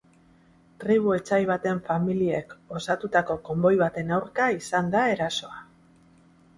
Tribu 0.83 1.13
etsai 1.17 1.39
baten 1.49 1.83
familiek 1.91 2.57
osatutako 2.81 3.39
konboi 3.51 3.75
baten 3.85 4.13
aurka 4.19 4.51
izan 4.61 4.93
da 4.99 5.09
erasoa. 5.17 5.67